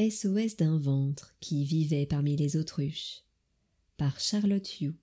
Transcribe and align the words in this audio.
SOS 0.00 0.54
d'un 0.56 0.78
ventre 0.78 1.34
qui 1.40 1.64
vivait 1.64 2.06
parmi 2.06 2.36
les 2.36 2.56
autruches 2.56 3.24
par 3.96 4.20
Charlotte 4.20 4.80
Hugh. 4.80 4.94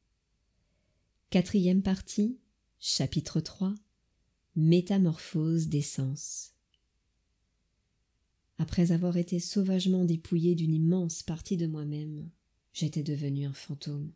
Quatrième 1.30 1.82
partie, 1.82 2.40
chapitre 2.80 3.42
3 3.42 3.76
Métamorphose 4.56 5.68
d'essence. 5.68 6.54
Après 8.58 8.94
avoir 8.94 9.18
été 9.18 9.42
sauvagement 9.42 10.06
dépouillé 10.06 10.56
d'une 10.56 10.74
immense 10.74 11.24
partie 11.24 11.58
de 11.58 11.68
moi-même, 11.68 12.30
j'étais 12.72 13.04
devenu 13.04 13.48
un 13.48 13.54
fantôme. 13.54 14.14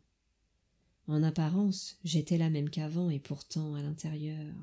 En 1.08 1.22
apparence, 1.22 1.98
j'étais 2.04 2.38
la 2.38 2.48
même 2.48 2.70
qu'avant 2.70 3.10
et 3.10 3.20
pourtant 3.20 3.74
à 3.74 3.82
l'intérieur. 3.82 4.54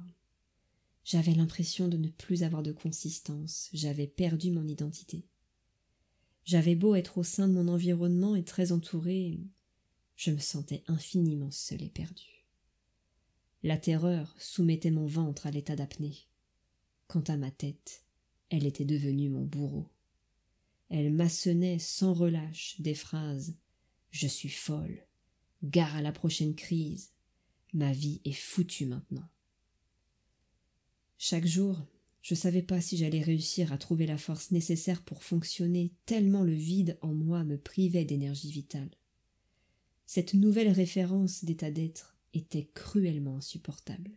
J'avais 1.04 1.36
l'impression 1.36 1.88
de 1.88 1.98
ne 1.98 2.10
plus 2.10 2.42
avoir 2.42 2.64
de 2.64 2.72
consistance, 2.72 3.70
j'avais 3.72 4.08
perdu 4.08 4.50
mon 4.50 4.68
identité. 4.68 5.24
J'avais 6.48 6.76
beau 6.76 6.96
être 6.96 7.18
au 7.18 7.24
sein 7.24 7.50
de 7.50 7.54
mon 7.54 7.68
environnement 7.68 8.34
et 8.34 8.46
très 8.46 8.72
entouré, 8.72 9.38
je 10.16 10.32
me 10.32 10.40
sentais 10.40 10.82
infiniment 10.88 11.52
seul 11.52 11.84
et 11.84 11.90
perdu. 11.90 12.46
La 13.64 13.78
terreur 13.78 14.34
soumettait 14.40 14.90
mon 14.90 15.08
ventre 15.08 15.46
à 15.46 15.52
l'état 15.52 15.76
d'apnée. 15.76 16.16
Quant 17.08 17.24
à 17.28 17.36
ma 17.36 17.52
tête, 17.52 18.06
elle 18.50 18.66
était 18.66 18.86
devenue 18.86 19.30
mon 19.30 19.44
bourreau. 19.44 19.90
Elle 20.88 21.12
maçonnait 21.12 21.80
sans 21.80 22.14
relâche 22.14 22.80
des 22.80 22.96
phrases 22.96 23.58
Je 24.12 24.28
suis 24.28 24.48
folle, 24.48 25.06
gare 25.64 25.98
à 25.98 26.02
la 26.02 26.14
prochaine 26.14 26.56
crise, 26.56 27.12
ma 27.74 27.92
vie 27.92 28.22
est 28.24 28.32
foutue 28.32 28.86
maintenant. 28.86 29.28
Chaque 31.18 31.46
jour, 31.46 31.86
je 32.22 32.34
ne 32.34 32.40
savais 32.40 32.62
pas 32.62 32.82
si 32.82 32.98
j'allais 32.98 33.22
réussir 33.22 33.72
à 33.72 33.78
trouver 33.78 34.06
la 34.06 34.18
force 34.18 34.52
nécessaire 34.52 35.02
pour 35.02 35.24
fonctionner, 35.24 35.94
tellement 36.06 36.44
le 36.44 36.54
vide 36.54 36.98
en 37.02 37.14
moi 37.14 37.44
me 37.44 37.58
privait 37.58 38.06
d'énergie 38.06 38.52
vitale. 38.52 38.90
Cette 40.06 40.34
nouvelle 40.34 40.72
référence 40.72 41.44
d'état 41.44 41.72
d'être 41.72 42.18
était 42.34 42.70
cruellement 42.74 43.38
insupportable. 43.38 44.12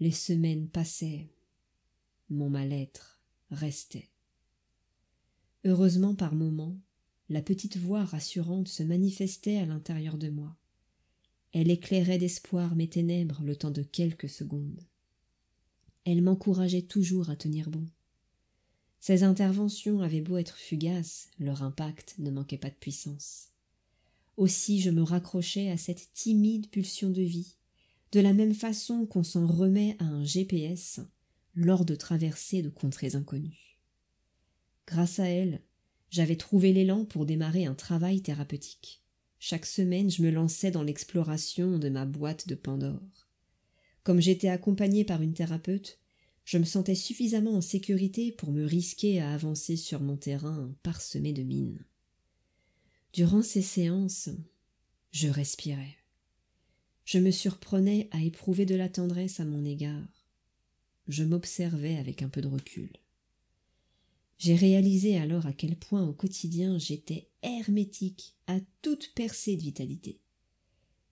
Les 0.00 0.10
semaines 0.10 0.68
passaient, 0.68 1.28
mon 2.30 2.50
mal-être 2.50 3.20
restait. 3.50 4.08
Heureusement 5.64 6.14
par 6.14 6.34
moments, 6.34 6.78
la 7.28 7.42
petite 7.42 7.76
voix 7.76 8.04
rassurante 8.04 8.68
se 8.68 8.82
manifestait 8.82 9.58
à 9.58 9.66
l'intérieur 9.66 10.16
de 10.16 10.30
moi. 10.30 10.56
Elle 11.52 11.70
éclairait 11.70 12.18
d'espoir 12.18 12.74
mes 12.76 12.88
ténèbres 12.88 13.42
le 13.42 13.56
temps 13.56 13.70
de 13.70 13.82
quelques 13.82 14.28
secondes. 14.28 14.86
Elle 16.10 16.22
m'encourageait 16.22 16.80
toujours 16.80 17.28
à 17.28 17.36
tenir 17.36 17.68
bon. 17.68 17.84
Ces 18.98 19.24
interventions 19.24 20.00
avaient 20.00 20.22
beau 20.22 20.38
être 20.38 20.56
fugaces, 20.56 21.28
leur 21.38 21.62
impact 21.62 22.14
ne 22.18 22.30
manquait 22.30 22.56
pas 22.56 22.70
de 22.70 22.74
puissance. 22.74 23.48
Aussi 24.38 24.80
je 24.80 24.88
me 24.88 25.02
raccrochais 25.02 25.68
à 25.68 25.76
cette 25.76 26.10
timide 26.14 26.70
pulsion 26.70 27.10
de 27.10 27.20
vie, 27.20 27.56
de 28.12 28.20
la 28.20 28.32
même 28.32 28.54
façon 28.54 29.04
qu'on 29.04 29.22
s'en 29.22 29.46
remet 29.46 29.96
à 29.98 30.04
un 30.04 30.24
GPS 30.24 31.00
lors 31.54 31.84
de 31.84 31.94
traversées 31.94 32.62
de 32.62 32.70
contrées 32.70 33.14
inconnues. 33.14 33.78
Grâce 34.86 35.18
à 35.18 35.26
elle, 35.26 35.60
j'avais 36.08 36.36
trouvé 36.36 36.72
l'élan 36.72 37.04
pour 37.04 37.26
démarrer 37.26 37.66
un 37.66 37.74
travail 37.74 38.22
thérapeutique. 38.22 39.02
Chaque 39.40 39.66
semaine, 39.66 40.10
je 40.10 40.22
me 40.22 40.30
lançais 40.30 40.70
dans 40.70 40.84
l'exploration 40.84 41.78
de 41.78 41.90
ma 41.90 42.06
boîte 42.06 42.48
de 42.48 42.54
Pandore. 42.54 43.27
Comme 44.04 44.20
j'étais 44.20 44.48
accompagnée 44.48 45.04
par 45.04 45.22
une 45.22 45.34
thérapeute, 45.34 45.98
je 46.44 46.56
me 46.56 46.64
sentais 46.64 46.94
suffisamment 46.94 47.56
en 47.56 47.60
sécurité 47.60 48.32
pour 48.32 48.52
me 48.52 48.64
risquer 48.64 49.20
à 49.20 49.34
avancer 49.34 49.76
sur 49.76 50.00
mon 50.00 50.16
terrain 50.16 50.74
parsemé 50.82 51.32
de 51.32 51.42
mines. 51.42 51.84
Durant 53.12 53.42
ces 53.42 53.62
séances, 53.62 54.30
je 55.10 55.28
respirais. 55.28 55.96
Je 57.04 57.18
me 57.18 57.30
surprenais 57.30 58.08
à 58.12 58.22
éprouver 58.22 58.66
de 58.66 58.74
la 58.74 58.88
tendresse 58.88 59.40
à 59.40 59.44
mon 59.44 59.64
égard. 59.64 60.24
Je 61.06 61.24
m'observais 61.24 61.96
avec 61.96 62.22
un 62.22 62.28
peu 62.28 62.40
de 62.40 62.48
recul. 62.48 62.90
J'ai 64.38 64.54
réalisé 64.54 65.18
alors 65.18 65.46
à 65.46 65.52
quel 65.52 65.76
point 65.76 66.06
au 66.06 66.12
quotidien 66.12 66.78
j'étais 66.78 67.28
hermétique 67.42 68.36
à 68.46 68.58
toute 68.82 69.12
percée 69.14 69.56
de 69.56 69.62
vitalité. 69.62 70.20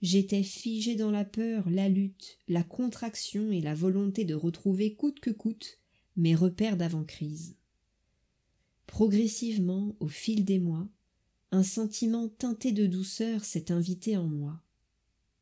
J'étais 0.03 0.43
figé 0.43 0.95
dans 0.95 1.11
la 1.11 1.25
peur, 1.25 1.69
la 1.71 1.89
lutte, 1.89 2.39
la 2.49 2.62
contraction 2.62 3.51
et 3.51 3.61
la 3.61 3.75
volonté 3.75 4.25
de 4.25 4.34
retrouver 4.34 4.95
coûte 4.95 5.21
que 5.21 5.31
coûte 5.31 5.81
mes 6.17 6.34
repères 6.34 6.77
d'avant-crise. 6.77 7.57
Progressivement, 8.87 9.97
au 10.01 10.09
fil 10.09 10.45
des 10.45 10.59
mois, 10.59 10.89
un 11.51 11.62
sentiment 11.62 12.29
teinté 12.29 12.73
de 12.73 12.87
douceur 12.87 13.45
s'est 13.45 13.73
invité 13.73 14.17
en 14.17 14.27
moi. 14.27 14.61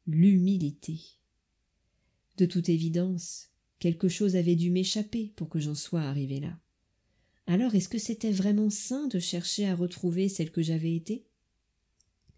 L'humilité. 0.06 1.00
De 2.36 2.46
toute 2.46 2.68
évidence, 2.68 3.50
quelque 3.78 4.08
chose 4.08 4.36
avait 4.36 4.56
dû 4.56 4.70
m'échapper 4.70 5.32
pour 5.36 5.48
que 5.48 5.60
j'en 5.60 5.74
sois 5.74 6.02
arrivé 6.02 6.40
là. 6.40 6.58
Alors 7.46 7.74
est-ce 7.74 7.88
que 7.88 7.98
c'était 7.98 8.32
vraiment 8.32 8.70
sain 8.70 9.06
de 9.08 9.18
chercher 9.18 9.66
à 9.66 9.74
retrouver 9.74 10.28
celle 10.28 10.50
que 10.50 10.62
j'avais 10.62 10.94
été? 10.94 11.26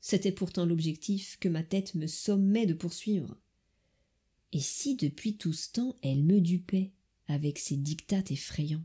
C'était 0.08 0.30
pourtant 0.30 0.66
l'objectif 0.66 1.36
que 1.40 1.48
ma 1.48 1.64
tête 1.64 1.96
me 1.96 2.06
sommait 2.06 2.66
de 2.66 2.74
poursuivre. 2.74 3.36
Et 4.52 4.60
si 4.60 4.94
depuis 4.94 5.36
tout 5.36 5.52
ce 5.52 5.72
temps 5.72 5.98
elle 6.00 6.22
me 6.22 6.40
dupait 6.40 6.92
avec 7.26 7.58
ses 7.58 7.76
dictats 7.76 8.22
effrayants? 8.30 8.84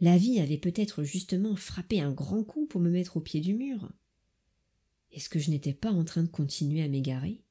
La 0.00 0.18
vie 0.18 0.40
avait 0.40 0.58
peut-être 0.58 1.04
justement 1.04 1.56
frappé 1.56 2.02
un 2.02 2.12
grand 2.12 2.44
coup 2.44 2.66
pour 2.66 2.82
me 2.82 2.90
mettre 2.90 3.16
au 3.16 3.22
pied 3.22 3.40
du 3.40 3.54
mur. 3.54 3.90
Est-ce 5.10 5.30
que 5.30 5.38
je 5.38 5.48
n'étais 5.48 5.72
pas 5.72 5.90
en 5.90 6.04
train 6.04 6.22
de 6.22 6.28
continuer 6.28 6.82
à 6.82 6.88
m'égarer? 6.88 7.42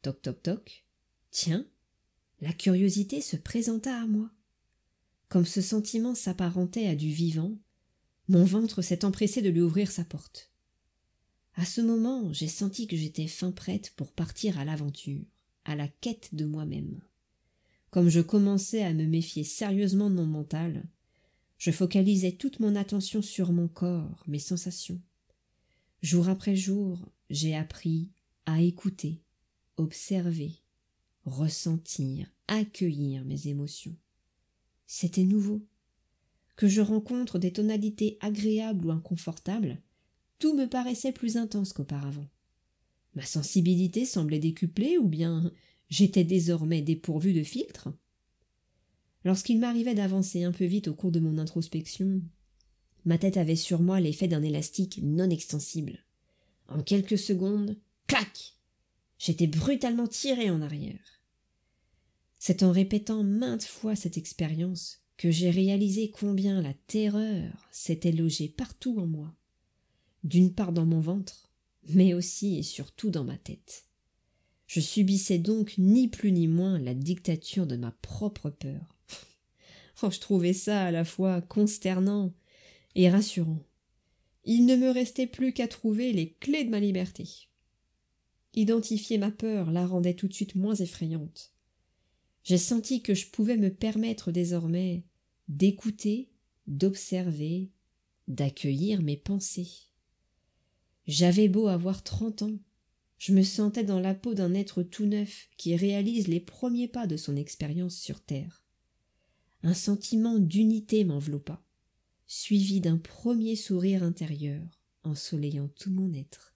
Toc 0.00 0.22
toc 0.22 0.42
toc. 0.42 0.86
Tiens, 1.30 1.68
la 2.40 2.54
curiosité 2.54 3.20
se 3.20 3.36
présenta 3.36 4.00
à 4.00 4.06
moi. 4.06 4.30
Comme 5.28 5.44
ce 5.44 5.60
sentiment 5.60 6.14
s'apparentait 6.14 6.86
à 6.86 6.96
du 6.96 7.10
vivant, 7.10 7.58
mon 8.28 8.44
ventre 8.44 8.80
s'est 8.80 9.04
empressé 9.04 9.42
de 9.42 9.50
lui 9.50 9.60
ouvrir 9.60 9.90
sa 9.90 10.06
porte. 10.06 10.51
À 11.54 11.64
ce 11.64 11.80
moment, 11.80 12.32
j'ai 12.32 12.48
senti 12.48 12.86
que 12.86 12.96
j'étais 12.96 13.26
fin 13.26 13.52
prête 13.52 13.92
pour 13.96 14.12
partir 14.12 14.58
à 14.58 14.64
l'aventure, 14.64 15.24
à 15.64 15.76
la 15.76 15.88
quête 15.88 16.34
de 16.34 16.44
moi-même. 16.44 17.00
Comme 17.90 18.08
je 18.08 18.20
commençais 18.20 18.82
à 18.82 18.94
me 18.94 19.04
méfier 19.04 19.44
sérieusement 19.44 20.08
de 20.08 20.14
mon 20.14 20.26
mental, 20.26 20.84
je 21.58 21.70
focalisais 21.70 22.32
toute 22.32 22.58
mon 22.58 22.74
attention 22.74 23.20
sur 23.20 23.52
mon 23.52 23.68
corps, 23.68 24.24
mes 24.26 24.38
sensations. 24.38 25.00
Jour 26.02 26.28
après 26.28 26.56
jour, 26.56 27.12
j'ai 27.28 27.54
appris 27.54 28.08
à 28.46 28.62
écouter, 28.62 29.20
observer, 29.76 30.52
ressentir, 31.24 32.32
accueillir 32.48 33.24
mes 33.24 33.46
émotions. 33.46 33.96
C'était 34.86 35.24
nouveau. 35.24 35.64
Que 36.56 36.66
je 36.66 36.80
rencontre 36.80 37.38
des 37.38 37.52
tonalités 37.52 38.18
agréables 38.20 38.86
ou 38.86 38.90
inconfortables, 38.90 39.80
tout 40.42 40.54
me 40.54 40.66
paraissait 40.66 41.12
plus 41.12 41.36
intense 41.36 41.72
qu'auparavant. 41.72 42.26
Ma 43.14 43.24
sensibilité 43.24 44.04
semblait 44.04 44.40
décuplée 44.40 44.98
ou 44.98 45.06
bien 45.06 45.52
j'étais 45.88 46.24
désormais 46.24 46.82
dépourvu 46.82 47.32
de 47.32 47.44
filtre 47.44 47.90
Lorsqu'il 49.24 49.60
m'arrivait 49.60 49.94
d'avancer 49.94 50.42
un 50.42 50.50
peu 50.50 50.64
vite 50.64 50.88
au 50.88 50.94
cours 50.94 51.12
de 51.12 51.20
mon 51.20 51.38
introspection, 51.38 52.20
ma 53.04 53.18
tête 53.18 53.36
avait 53.36 53.54
sur 53.54 53.82
moi 53.82 54.00
l'effet 54.00 54.26
d'un 54.26 54.42
élastique 54.42 54.98
non 55.00 55.30
extensible. 55.30 56.04
En 56.66 56.82
quelques 56.82 57.18
secondes, 57.18 57.78
clac 58.08 58.56
J'étais 59.20 59.46
brutalement 59.46 60.08
tiré 60.08 60.50
en 60.50 60.60
arrière. 60.60 61.22
C'est 62.40 62.64
en 62.64 62.72
répétant 62.72 63.22
maintes 63.22 63.62
fois 63.62 63.94
cette 63.94 64.18
expérience 64.18 65.04
que 65.18 65.30
j'ai 65.30 65.50
réalisé 65.50 66.10
combien 66.10 66.60
la 66.60 66.74
terreur 66.88 67.68
s'était 67.70 68.10
logée 68.10 68.48
partout 68.48 68.98
en 68.98 69.06
moi, 69.06 69.36
d'une 70.24 70.52
part 70.52 70.72
dans 70.72 70.86
mon 70.86 71.00
ventre, 71.00 71.52
mais 71.88 72.14
aussi 72.14 72.58
et 72.58 72.62
surtout 72.62 73.10
dans 73.10 73.24
ma 73.24 73.36
tête. 73.36 73.86
Je 74.66 74.80
subissais 74.80 75.38
donc 75.38 75.74
ni 75.78 76.08
plus 76.08 76.32
ni 76.32 76.46
moins 76.46 76.78
la 76.78 76.94
dictature 76.94 77.66
de 77.66 77.76
ma 77.76 77.90
propre 77.90 78.50
peur. 78.50 78.96
Oh, 80.04 80.10
je 80.10 80.18
trouvais 80.18 80.54
ça 80.54 80.86
à 80.86 80.90
la 80.90 81.04
fois 81.04 81.42
consternant 81.42 82.34
et 82.96 83.08
rassurant. 83.08 83.62
Il 84.44 84.66
ne 84.66 84.74
me 84.74 84.90
restait 84.90 85.28
plus 85.28 85.52
qu'à 85.52 85.68
trouver 85.68 86.12
les 86.12 86.32
clés 86.32 86.64
de 86.64 86.70
ma 86.70 86.80
liberté. 86.80 87.28
Identifier 88.54 89.18
ma 89.18 89.30
peur 89.30 89.70
la 89.70 89.86
rendait 89.86 90.14
tout 90.14 90.26
de 90.26 90.32
suite 90.32 90.56
moins 90.56 90.74
effrayante. 90.74 91.54
J'ai 92.42 92.58
senti 92.58 93.02
que 93.02 93.14
je 93.14 93.28
pouvais 93.28 93.56
me 93.56 93.72
permettre 93.72 94.32
désormais 94.32 95.04
d'écouter, 95.46 96.32
d'observer, 96.66 97.70
d'accueillir 98.26 99.02
mes 99.02 99.16
pensées. 99.16 99.91
J'avais 101.06 101.48
beau 101.48 101.68
avoir 101.68 102.02
trente 102.02 102.42
ans, 102.42 102.58
je 103.18 103.32
me 103.32 103.42
sentais 103.42 103.84
dans 103.84 104.00
la 104.00 104.14
peau 104.14 104.34
d'un 104.34 104.54
être 104.54 104.82
tout 104.82 105.06
neuf 105.06 105.48
qui 105.56 105.76
réalise 105.76 106.28
les 106.28 106.40
premiers 106.40 106.88
pas 106.88 107.06
de 107.06 107.16
son 107.16 107.36
expérience 107.36 107.96
sur 107.96 108.20
terre 108.20 108.62
un 109.62 109.74
sentiment 109.74 110.38
d'unité 110.38 111.04
m'enveloppa. 111.04 111.62
suivi 112.26 112.80
d'un 112.80 112.96
premier 112.96 113.56
sourire 113.56 114.02
intérieur 114.02 114.80
ensoleillant 115.04 115.68
tout 115.68 115.90
mon 115.90 116.14
être. 116.14 116.54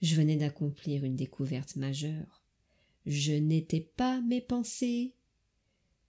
Je 0.00 0.14
venais 0.14 0.36
d'accomplir 0.36 1.04
une 1.04 1.16
découverte 1.16 1.76
majeure. 1.76 2.42
Je 3.04 3.32
n'étais 3.32 3.80
pas 3.80 4.22
mes 4.22 4.40
pensées. 4.40 5.14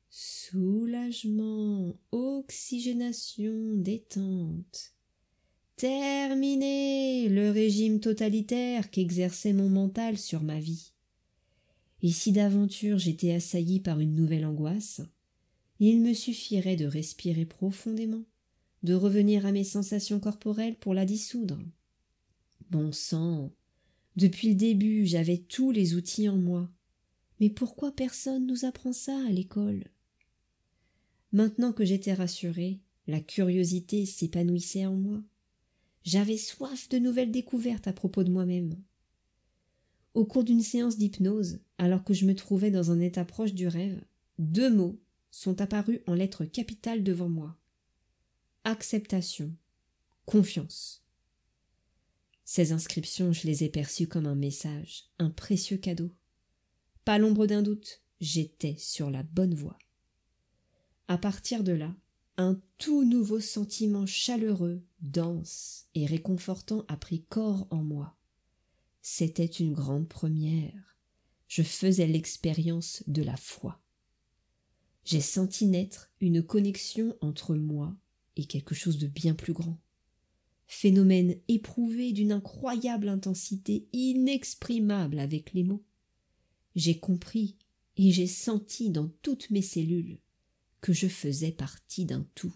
Soulagement, 0.10 2.00
oxygénation, 2.12 3.74
détente. 3.76 4.94
Terminé 5.78 7.30
le 7.30 7.52
régime 7.52 8.00
totalitaire 8.00 8.90
qu'exerçait 8.90 9.54
mon 9.54 9.70
mental 9.70 10.18
sur 10.18 10.42
ma 10.42 10.60
vie. 10.60 10.94
Et 12.02 12.10
si 12.10 12.32
d'aventure 12.32 12.98
j'étais 12.98 13.32
assailli 13.32 13.80
par 13.80 14.00
une 14.00 14.16
nouvelle 14.16 14.48
angoisse, 14.48 15.02
il 15.80 16.02
me 16.02 16.16
suffirait 16.16 16.78
de 16.78 16.88
respirer 16.88 17.46
profondément, 17.46 18.24
de 18.82 18.96
revenir 18.96 19.46
à 19.46 19.52
mes 19.52 19.64
sensations 19.64 20.20
corporelles 20.20 20.78
pour 20.78 20.96
la 20.96 21.06
dissoudre. 21.06 21.60
Bon 22.72 22.92
sang. 22.92 23.54
Depuis 24.16 24.50
le 24.50 24.56
début 24.56 25.06
j'avais 25.06 25.38
tous 25.38 25.70
les 25.70 25.94
outils 25.94 26.28
en 26.28 26.38
moi. 26.38 26.72
Mais 27.40 27.52
pourquoi 27.52 27.92
personne 27.92 28.48
nous 28.48 28.66
apprend 28.66 28.94
ça 28.94 29.16
à 29.28 29.30
l'école? 29.30 29.84
Maintenant 31.32 31.72
que 31.72 31.86
j'étais 31.86 32.16
rassurée, 32.16 32.80
la 33.06 33.20
curiosité 33.20 34.08
s'épanouissait 34.08 34.88
en 34.88 34.96
moi. 34.96 35.22
J'avais 36.08 36.38
soif 36.38 36.88
de 36.88 37.00
nouvelles 37.00 37.34
découvertes 37.34 37.86
à 37.86 37.92
propos 37.92 38.24
de 38.24 38.32
moi-même. 38.32 38.82
Au 40.14 40.24
cours 40.24 40.46
d'une 40.46 40.62
séance 40.62 40.98
d'hypnose, 40.98 41.60
alors 41.78 42.06
que 42.06 42.14
je 42.14 42.26
me 42.26 42.34
trouvais 42.34 42.72
dans 42.72 42.92
un 42.92 43.02
état 43.02 43.26
proche 43.26 43.54
du 43.54 43.68
rêve, 43.68 44.02
deux 44.40 44.74
mots 44.74 44.98
sont 45.32 45.60
apparus 45.60 46.00
en 46.08 46.14
lettres 46.14 46.46
capitales 46.46 47.04
devant 47.04 47.28
moi. 47.28 47.58
Acceptation, 48.64 49.54
confiance. 50.26 51.04
Ces 52.46 52.72
inscriptions, 52.72 53.34
je 53.34 53.46
les 53.46 53.66
ai 53.66 53.70
perçues 53.70 54.08
comme 54.08 54.28
un 54.28 54.36
message, 54.36 55.10
un 55.20 55.30
précieux 55.30 55.76
cadeau. 55.76 56.10
Pas 57.04 57.18
l'ombre 57.18 57.48
d'un 57.48 57.64
doute, 57.64 58.02
j'étais 58.22 58.78
sur 58.78 59.12
la 59.12 59.24
bonne 59.24 59.56
voie. 59.56 59.78
À 61.10 61.18
partir 61.18 61.66
de 61.66 61.74
là, 61.74 61.94
un 62.38 62.62
tout 62.78 63.04
nouveau 63.04 63.40
sentiment 63.40 64.06
chaleureux, 64.06 64.84
dense 65.02 65.88
et 65.96 66.06
réconfortant 66.06 66.86
a 66.88 66.96
pris 66.96 67.24
corps 67.24 67.68
en 67.72 67.82
moi. 67.82 68.16
C'était 69.02 69.46
une 69.46 69.74
grande 69.74 70.08
première. 70.08 70.98
Je 71.48 71.64
faisais 71.64 72.06
l'expérience 72.06 73.04
de 73.08 73.24
la 73.24 73.38
foi. 73.38 73.82
J'ai 75.04 75.22
senti 75.22 75.66
naître 75.66 76.12
une 76.20 76.44
connexion 76.44 77.16
entre 77.22 77.56
moi 77.56 77.96
et 78.36 78.46
quelque 78.46 78.76
chose 78.76 79.00
de 79.00 79.08
bien 79.08 79.34
plus 79.34 79.54
grand. 79.54 79.80
Phénomène 80.68 81.40
éprouvé 81.48 82.12
d'une 82.12 82.34
incroyable 82.34 83.08
intensité 83.08 83.88
inexprimable 83.94 85.18
avec 85.18 85.54
les 85.54 85.64
mots. 85.64 85.86
J'ai 86.76 87.00
compris 87.00 87.56
et 87.96 88.12
j'ai 88.12 88.28
senti 88.28 88.92
dans 88.92 89.08
toutes 89.22 89.50
mes 89.50 89.62
cellules 89.62 90.20
je 90.94 91.08
faisais 91.08 91.52
partie 91.52 92.06
d'un 92.06 92.28
tout. 92.36 92.54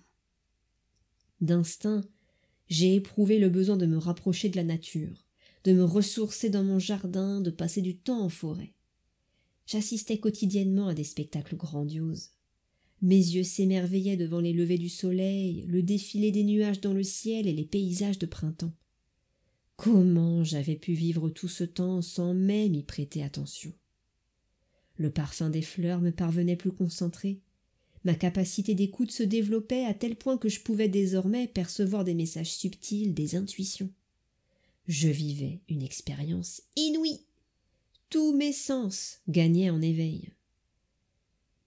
D'instinct, 1.39 2.03
j'ai 2.67 2.95
éprouvé 2.95 3.39
le 3.39 3.49
besoin 3.49 3.77
de 3.77 3.85
me 3.85 3.97
rapprocher 3.97 4.49
de 4.49 4.55
la 4.55 4.63
nature, 4.63 5.25
de 5.63 5.73
me 5.73 5.83
ressourcer 5.83 6.49
dans 6.49 6.63
mon 6.63 6.79
jardin, 6.79 7.41
de 7.41 7.51
passer 7.51 7.81
du 7.81 7.97
temps 7.97 8.21
en 8.21 8.29
forêt. 8.29 8.73
J'assistais 9.65 10.19
quotidiennement 10.19 10.87
à 10.87 10.93
des 10.93 11.03
spectacles 11.03 11.55
grandioses. 11.55 12.31
Mes 13.01 13.17
yeux 13.17 13.43
s'émerveillaient 13.43 14.17
devant 14.17 14.39
les 14.39 14.53
levées 14.53 14.77
du 14.77 14.89
soleil, 14.89 15.65
le 15.67 15.81
défilé 15.81 16.31
des 16.31 16.43
nuages 16.43 16.81
dans 16.81 16.93
le 16.93 17.03
ciel 17.03 17.47
et 17.47 17.53
les 17.53 17.65
paysages 17.65 18.19
de 18.19 18.27
printemps. 18.27 18.75
Comment 19.75 20.43
j'avais 20.43 20.75
pu 20.75 20.93
vivre 20.93 21.29
tout 21.31 21.47
ce 21.47 21.63
temps 21.63 22.03
sans 22.03 22.35
même 22.35 22.75
y 22.75 22.83
prêter 22.83 23.23
attention? 23.23 23.73
Le 24.97 25.09
parfum 25.09 25.49
des 25.49 25.63
fleurs 25.63 26.01
me 26.01 26.11
parvenait 26.11 26.55
plus 26.55 26.71
concentré, 26.71 27.41
Ma 28.03 28.15
capacité 28.15 28.73
d'écoute 28.73 29.11
se 29.11 29.23
développait 29.23 29.85
à 29.85 29.93
tel 29.93 30.15
point 30.15 30.37
que 30.37 30.49
je 30.49 30.61
pouvais 30.61 30.89
désormais 30.89 31.47
percevoir 31.47 32.03
des 32.03 32.15
messages 32.15 32.53
subtils, 32.53 33.13
des 33.13 33.35
intuitions. 33.35 33.91
Je 34.87 35.07
vivais 35.07 35.61
une 35.69 35.83
expérience 35.83 36.63
inouïe. 36.75 37.21
Tous 38.09 38.35
mes 38.35 38.53
sens 38.53 39.21
gagnaient 39.27 39.69
en 39.69 39.81
éveil. 39.81 40.33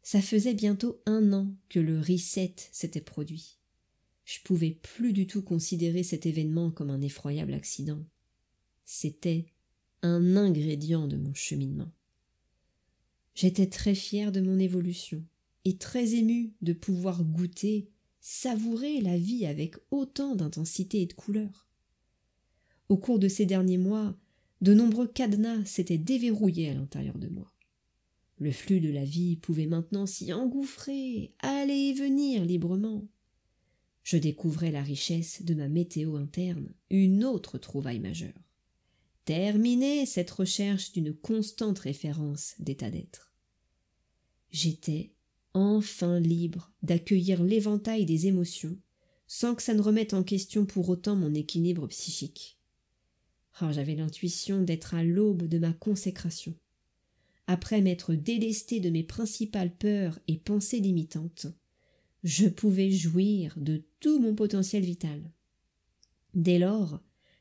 Ça 0.03 0.21
faisait 0.21 0.55
bientôt 0.55 1.01
un 1.07 1.33
an 1.33 1.55
que 1.69 1.81
le 1.81 2.01
reset 2.01 2.55
s'était 2.73 3.01
produit. 3.01 3.59
Je 4.25 4.41
pouvais 4.45 4.73
plus 4.73 5.13
du 5.13 5.27
tout 5.27 5.43
considérer 5.43 6.03
cet 6.03 6.27
événement 6.27 6.71
comme 6.71 6.91
un 6.91 7.01
effroyable 7.01 7.55
accident. 7.55 8.05
C'était 8.85 9.47
un 10.03 10.37
ingrédient 10.37 11.07
de 11.07 11.17
mon 11.17 11.33
cheminement. 11.33 11.91
J'étais 13.35 13.69
très 13.69 13.95
fier 13.95 14.33
de 14.33 14.41
mon 14.41 14.59
évolution 14.59 15.25
et 15.65 15.77
très 15.77 16.15
ému 16.15 16.53
de 16.63 16.73
pouvoir 16.73 17.25
goûter, 17.25 17.89
savourer 18.21 19.01
la 19.01 19.19
vie 19.19 19.47
avec 19.47 19.77
autant 19.91 20.35
d'intensité 20.35 21.03
et 21.03 21.07
de 21.07 21.13
couleur. 21.13 21.69
Au 22.89 22.97
cours 22.97 23.19
de 23.19 23.29
ces 23.29 23.47
derniers 23.47 23.79
mois, 23.79 24.17
de 24.61 24.75
nombreux 24.75 25.09
cadenas 25.09 25.65
s'étaient 25.65 25.99
déverrouillés 25.99 26.71
à 26.71 26.75
l'intérieur 26.75 27.19
de 27.19 27.29
moi. 27.29 27.53
Le 28.39 28.51
flux 28.51 28.81
de 28.81 28.91
la 28.91 29.05
vie 29.05 29.37
pouvait 29.37 29.67
maintenant 29.67 30.07
s'y 30.07 30.33
engouffrer, 30.33 31.35
aller 31.39 31.91
et 31.91 31.95
venir 31.95 32.45
librement. 32.45 33.07
Je 34.03 34.17
découvrais 34.17 34.71
la 34.71 34.83
richesse 34.83 35.43
de 35.43 35.55
ma 35.55 35.69
météo 35.69 36.17
interne, 36.17 36.69
une 36.91 37.25
autre 37.25 37.59
trouvaille 37.59 38.01
majeure. 38.01 38.33
Terminer 39.25 40.05
cette 40.05 40.31
recherche 40.31 40.93
d'une 40.93 41.15
constante 41.15 41.79
référence 41.79 42.55
d'état 42.59 42.91
d'être. 42.91 43.33
J'étais 44.51 45.14
enfin 45.55 46.21
libre 46.21 46.73
d'accueillir 46.83 47.43
l'éventail 47.43 48.05
des 48.05 48.27
émotions, 48.27 48.77
sans 49.27 49.55
que 49.55 49.63
ça 49.63 49.75
ne 49.75 49.81
remette 49.81 50.13
en 50.13 50.23
question 50.23 50.67
pour 50.67 50.89
autant 50.89 51.17
mon 51.17 51.33
équilibre 51.33 51.87
psychique. 51.87 52.59
Oh, 53.63 53.67
j'avais 53.71 53.95
l'intuition 53.95 54.63
d'être 54.63 54.95
à 54.95 55.05
l'aube 55.05 55.47
de 55.47 55.59
ma 55.59 55.73
consécration. 55.73 56.55
Après 57.47 57.81
m'être 57.81 58.15
délesté 58.15 58.81
de 58.81 58.91
mes 58.91 59.05
principales 59.05 59.75
peurs 59.75 60.19
et 60.29 60.39
pensées 60.39 60.81
limitantes, 60.81 61.47
je 62.25 62.49
pouvais 62.49 62.91
jouir 62.91 63.55
de 63.57 63.83
tout 64.01 64.19
mon 64.19 64.35
potentiel 64.35 64.83
vital. 64.83 65.23
Dès 66.35 66.59
lors, 66.59 67.01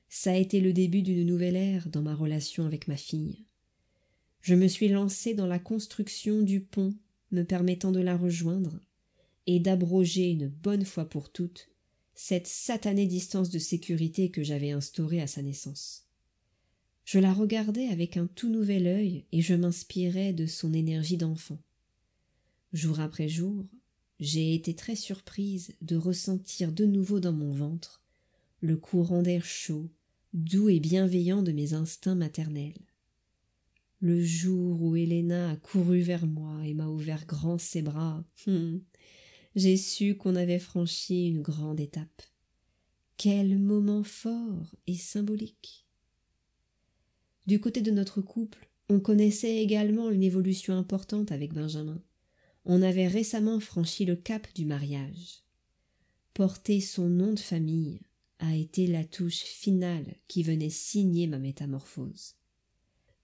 ça 0.09 0.33
a 0.33 0.35
été 0.35 0.59
le 0.59 0.73
début 0.73 1.01
d'une 1.01 1.25
nouvelle 1.25 1.55
ère 1.55 1.89
dans 1.89 2.01
ma 2.01 2.13
relation 2.13 2.65
avec 2.65 2.87
ma 2.87 2.97
fille. 2.97 3.45
Je 4.41 4.55
me 4.55 4.67
suis 4.67 4.89
lancé 4.89 5.33
dans 5.33 5.47
la 5.47 5.57
construction 5.57 6.41
du 6.41 6.59
pont 6.59 6.93
me 7.33 7.43
permettant 7.43 7.91
de 7.91 7.99
la 7.99 8.15
rejoindre, 8.15 8.79
et 9.45 9.59
d'abroger 9.59 10.29
une 10.29 10.47
bonne 10.47 10.85
fois 10.85 11.05
pour 11.05 11.29
toutes 11.31 11.69
cette 12.15 12.47
satanée 12.47 13.07
distance 13.07 13.49
de 13.49 13.59
sécurité 13.59 14.29
que 14.29 14.43
j'avais 14.43 14.71
instaurée 14.71 15.21
à 15.21 15.27
sa 15.27 15.41
naissance. 15.41 16.05
Je 17.05 17.19
la 17.19 17.33
regardais 17.33 17.87
avec 17.87 18.17
un 18.17 18.27
tout 18.27 18.49
nouvel 18.49 18.87
œil 18.87 19.25
et 19.31 19.41
je 19.41 19.55
m'inspirais 19.55 20.31
de 20.31 20.45
son 20.45 20.73
énergie 20.73 21.17
d'enfant. 21.17 21.59
Jour 22.71 22.99
après 22.99 23.27
jour, 23.27 23.65
j'ai 24.19 24.53
été 24.53 24.73
très 24.73 24.95
surprise 24.95 25.75
de 25.81 25.97
ressentir 25.97 26.71
de 26.71 26.85
nouveau 26.85 27.19
dans 27.19 27.33
mon 27.33 27.51
ventre 27.51 28.01
le 28.61 28.77
courant 28.77 29.21
d'air 29.21 29.43
chaud, 29.43 29.89
doux 30.33 30.69
et 30.69 30.79
bienveillant 30.79 31.43
de 31.43 31.51
mes 31.51 31.73
instincts 31.73 32.15
maternels 32.15 32.79
le 34.03 34.21
jour 34.21 34.81
où 34.81 34.97
Héléna 34.97 35.51
a 35.51 35.55
couru 35.55 36.01
vers 36.01 36.27
moi 36.27 36.67
et 36.67 36.73
m'a 36.73 36.89
ouvert 36.89 37.25
grand 37.25 37.57
ses 37.57 37.81
bras, 37.81 38.21
hum, 38.47 38.81
j'ai 39.55 39.77
su 39.77 40.17
qu'on 40.17 40.35
avait 40.35 40.59
franchi 40.59 41.29
une 41.29 41.41
grande 41.41 41.79
étape. 41.79 42.21
Quel 43.15 43.57
moment 43.57 44.03
fort 44.03 44.75
et 44.87 44.97
symbolique. 44.97 45.87
Du 47.47 47.61
côté 47.61 47.79
de 47.79 47.91
notre 47.91 48.19
couple, 48.19 48.69
on 48.89 48.99
connaissait 48.99 49.63
également 49.63 50.09
une 50.09 50.23
évolution 50.23 50.75
importante 50.75 51.31
avec 51.31 51.53
Benjamin. 51.53 52.03
On 52.65 52.81
avait 52.81 53.07
récemment 53.07 53.61
franchi 53.61 54.03
le 54.03 54.17
cap 54.17 54.53
du 54.53 54.65
mariage. 54.65 55.43
Porter 56.33 56.81
son 56.81 57.07
nom 57.07 57.31
de 57.31 57.39
famille 57.39 58.01
a 58.39 58.53
été 58.53 58.85
la 58.85 59.05
touche 59.05 59.43
finale 59.43 60.17
qui 60.27 60.43
venait 60.43 60.69
signer 60.69 61.25
ma 61.27 61.39
métamorphose. 61.39 62.35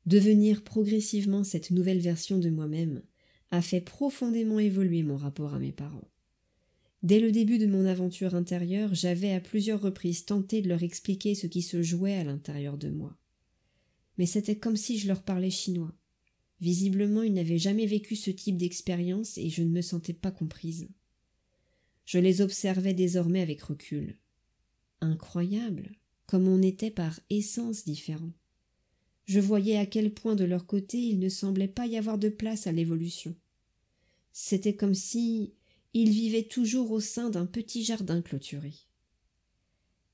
Devenir 0.05 0.63
progressivement 0.63 1.43
cette 1.43 1.71
nouvelle 1.71 1.99
version 1.99 2.37
de 2.37 2.49
moi-même 2.49 3.01
a 3.51 3.61
fait 3.61 3.81
profondément 3.81 4.59
évoluer 4.59 5.03
mon 5.03 5.17
rapport 5.17 5.53
à 5.53 5.59
mes 5.59 5.71
parents. 5.71 6.09
Dès 7.01 7.19
le 7.19 7.31
début 7.31 7.57
de 7.57 7.67
mon 7.67 7.85
aventure 7.85 8.35
intérieure, 8.35 8.93
j'avais 8.93 9.31
à 9.31 9.39
plusieurs 9.39 9.81
reprises 9.81 10.25
tenté 10.25 10.61
de 10.61 10.67
leur 10.67 10.83
expliquer 10.83 11.33
ce 11.33 11.47
qui 11.47 11.61
se 11.61 11.81
jouait 11.81 12.15
à 12.15 12.23
l'intérieur 12.23 12.77
de 12.77 12.89
moi. 12.89 13.17
Mais 14.17 14.25
c'était 14.25 14.57
comme 14.57 14.75
si 14.75 14.97
je 14.97 15.07
leur 15.07 15.23
parlais 15.23 15.49
chinois. 15.49 15.95
Visiblement, 16.59 17.23
ils 17.23 17.33
n'avaient 17.33 17.57
jamais 17.57 17.85
vécu 17.85 18.17
ce 18.17 18.31
type 18.31 18.57
d'expérience 18.57 19.37
et 19.37 19.49
je 19.49 19.63
ne 19.63 19.69
me 19.69 19.81
sentais 19.81 20.13
pas 20.13 20.31
comprise. 20.31 20.89
Je 22.03 22.19
les 22.19 22.41
observais 22.41 22.93
désormais 22.93 23.41
avec 23.41 23.61
recul. 23.61 24.17
Incroyable, 24.99 25.95
comme 26.25 26.47
on 26.49 26.61
était 26.61 26.91
par 26.91 27.17
essence 27.29 27.85
différents. 27.85 28.33
Je 29.29 29.39
voyais 29.39 29.77
à 29.77 29.85
quel 29.85 30.11
point 30.11 30.33
de 30.33 30.43
leur 30.43 30.65
côté 30.65 30.97
il 30.97 31.19
ne 31.19 31.29
semblait 31.29 31.67
pas 31.67 31.85
y 31.85 31.97
avoir 31.97 32.17
de 32.17 32.29
place 32.29 32.65
à 32.65 32.71
l'évolution. 32.71 33.35
C'était 34.31 34.75
comme 34.75 34.95
si 34.95 35.53
ils 35.93 36.09
vivaient 36.09 36.47
toujours 36.47 36.89
au 36.89 36.99
sein 36.99 37.29
d'un 37.29 37.45
petit 37.45 37.83
jardin 37.83 38.23
clôturé. 38.23 38.73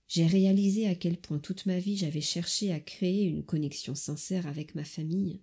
J'ai 0.10 0.26
réalisé 0.26 0.86
à 0.88 0.96
quel 0.96 1.16
point 1.16 1.40
toute 1.40 1.66
ma 1.66 1.80
vie 1.80 1.96
j'avais 1.96 2.20
cherché 2.20 2.74
à 2.74 2.82
créer 2.82 3.24
une 3.24 3.46
connexion 3.46 3.96
sincère 3.96 4.48
avec 4.48 4.76
ma 4.76 4.84
famille, 4.84 5.40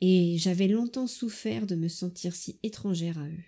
et 0.00 0.38
j'avais 0.38 0.66
longtemps 0.66 1.06
souffert 1.06 1.66
de 1.66 1.74
me 1.74 1.88
sentir 1.88 2.34
si 2.34 2.58
étrangère 2.62 3.18
à 3.18 3.28
eux. 3.28 3.44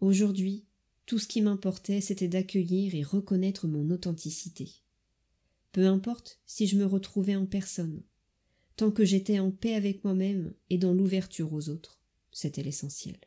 Aujourd'hui, 0.00 0.64
tout 1.04 1.18
ce 1.18 1.28
qui 1.28 1.42
m'importait, 1.42 2.00
c'était 2.00 2.28
d'accueillir 2.28 2.94
et 2.94 3.02
reconnaître 3.02 3.68
mon 3.68 3.90
authenticité. 3.90 4.70
Peu 5.72 5.86
importe 5.86 6.40
si 6.46 6.66
je 6.66 6.78
me 6.78 6.86
retrouvais 6.86 7.36
en 7.36 7.44
personne, 7.44 8.02
tant 8.80 8.90
que 8.90 9.04
j'étais 9.04 9.38
en 9.38 9.50
paix 9.50 9.74
avec 9.74 10.04
moi-même 10.04 10.54
et 10.70 10.78
dans 10.78 10.94
l'ouverture 10.94 11.52
aux 11.52 11.68
autres, 11.68 12.00
c'était 12.32 12.62
l'essentiel. 12.62 13.18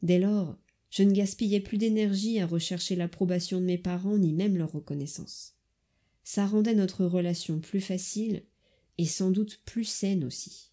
Dès 0.00 0.18
lors, 0.18 0.56
je 0.88 1.02
ne 1.02 1.12
gaspillais 1.12 1.60
plus 1.60 1.76
d'énergie 1.76 2.40
à 2.40 2.46
rechercher 2.46 2.96
l'approbation 2.96 3.60
de 3.60 3.66
mes 3.66 3.76
parents 3.76 4.16
ni 4.16 4.32
même 4.32 4.56
leur 4.56 4.72
reconnaissance. 4.72 5.54
Ça 6.24 6.46
rendait 6.46 6.74
notre 6.74 7.04
relation 7.04 7.60
plus 7.60 7.82
facile 7.82 8.44
et 8.96 9.04
sans 9.04 9.30
doute 9.30 9.60
plus 9.66 9.84
saine 9.84 10.24
aussi. 10.24 10.70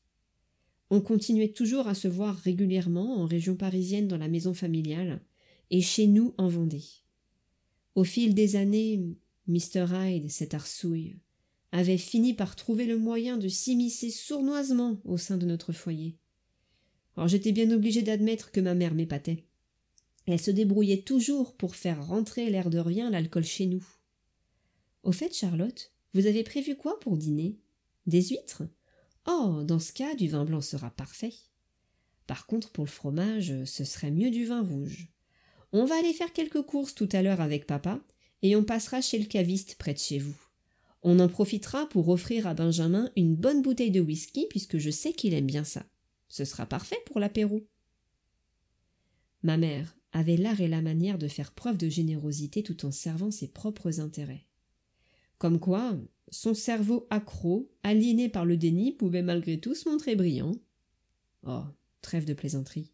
On 0.89 1.01
continuait 1.01 1.51
toujours 1.51 1.89
à 1.89 1.95
se 1.95 2.07
voir 2.07 2.37
régulièrement 2.37 3.17
en 3.17 3.25
région 3.25 3.57
parisienne 3.57 4.07
dans 4.07 4.17
la 4.17 4.29
maison 4.29 4.53
familiale 4.53 5.21
et 5.69 5.81
chez 5.81 6.07
nous 6.07 6.33
en 6.37 6.47
Vendée. 6.47 6.85
Au 7.95 8.05
fil 8.05 8.35
des 8.35 8.55
années, 8.55 9.17
Mr. 9.47 9.85
Hyde, 9.91 10.31
cet 10.31 10.53
arsouille, 10.53 11.17
avait 11.71 11.97
fini 11.97 12.33
par 12.33 12.55
trouver 12.55 12.85
le 12.85 12.97
moyen 12.97 13.37
de 13.37 13.47
s'immiscer 13.47 14.09
sournoisement 14.09 14.99
au 15.05 15.17
sein 15.17 15.37
de 15.37 15.45
notre 15.45 15.71
foyer. 15.71 16.17
Alors 17.15 17.27
j'étais 17.27 17.51
bien 17.51 17.69
obligé 17.71 18.01
d'admettre 18.01 18.51
que 18.51 18.59
ma 18.59 18.75
mère 18.75 18.93
m'épatait. 18.93 19.45
Elle 20.25 20.39
se 20.39 20.51
débrouillait 20.51 21.01
toujours 21.01 21.55
pour 21.55 21.75
faire 21.75 22.05
rentrer 22.05 22.49
l'air 22.49 22.69
de 22.69 22.79
rien 22.79 23.09
l'alcool 23.09 23.43
chez 23.43 23.65
nous. 23.65 23.85
Au 25.03 25.11
fait, 25.11 25.33
Charlotte, 25.35 25.91
vous 26.13 26.27
avez 26.27 26.43
prévu 26.43 26.75
quoi 26.75 26.99
pour 26.99 27.17
dîner? 27.17 27.59
Des 28.05 28.21
huîtres? 28.21 28.63
Oh, 29.27 29.63
dans 29.63 29.79
ce 29.79 29.93
cas, 29.93 30.15
du 30.15 30.27
vin 30.27 30.45
blanc 30.45 30.61
sera 30.61 30.89
parfait. 30.91 31.33
Par 32.27 32.45
contre, 32.45 32.71
pour 32.71 32.85
le 32.85 32.89
fromage, 32.89 33.63
ce 33.65 33.83
serait 33.83 34.11
mieux 34.11 34.31
du 34.31 34.45
vin 34.45 34.61
rouge. 34.61 35.07
On 35.71 35.85
va 35.85 35.97
aller 35.97 36.13
faire 36.13 36.33
quelques 36.33 36.61
courses 36.63 36.95
tout 36.95 37.09
à 37.11 37.21
l'heure 37.21 37.41
avec 37.41 37.67
papa, 37.67 37.99
et 38.41 38.55
on 38.55 38.63
passera 38.63 39.01
chez 39.01 39.19
le 39.19 39.25
caviste 39.25 39.75
près 39.75 39.93
de 39.93 39.99
chez 39.99 40.19
vous. 40.19 40.35
On 41.01 41.19
en 41.19 41.29
profitera 41.29 41.87
pour 41.87 42.09
offrir 42.09 42.45
à 42.47 42.53
Benjamin 42.53 43.09
une 43.15 43.35
bonne 43.35 43.61
bouteille 43.61 43.91
de 43.91 44.01
whisky, 44.01 44.47
puisque 44.49 44.77
je 44.77 44.89
sais 44.89 45.13
qu'il 45.13 45.33
aime 45.33 45.47
bien 45.47 45.63
ça. 45.63 45.85
Ce 46.27 46.45
sera 46.45 46.65
parfait 46.65 46.99
pour 47.05 47.19
l'apéro. 47.19 47.65
Ma 49.43 49.57
mère 49.57 49.95
avait 50.11 50.37
l'art 50.37 50.59
et 50.59 50.67
la 50.67 50.81
manière 50.81 51.17
de 51.17 51.27
faire 51.27 51.53
preuve 51.53 51.77
de 51.77 51.87
générosité 51.87 52.63
tout 52.63 52.85
en 52.85 52.91
servant 52.91 53.31
ses 53.31 53.47
propres 53.47 53.99
intérêts. 53.99 54.45
Comme 55.37 55.59
quoi, 55.59 55.97
son 56.31 56.53
cerveau 56.53 57.07
accro, 57.09 57.71
aliéné 57.83 58.27
par 58.27 58.45
le 58.45 58.57
déni, 58.57 58.91
pouvait 58.91 59.21
malgré 59.21 59.59
tout 59.59 59.75
se 59.75 59.87
montrer 59.87 60.15
brillant. 60.15 60.51
Oh, 61.43 61.63
trêve 62.01 62.25
de 62.25 62.33
plaisanterie. 62.33 62.91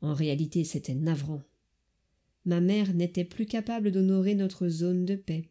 En 0.00 0.14
réalité, 0.14 0.64
c'était 0.64 0.94
navrant. 0.94 1.42
Ma 2.44 2.60
mère 2.60 2.92
n'était 2.92 3.24
plus 3.24 3.46
capable 3.46 3.90
d'honorer 3.90 4.34
notre 4.34 4.68
zone 4.68 5.04
de 5.04 5.14
paix. 5.14 5.50